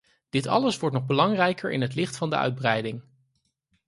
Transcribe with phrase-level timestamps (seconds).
[0.29, 3.01] Dit alles wordt nog belangrijker in het licht van de uitbreiding.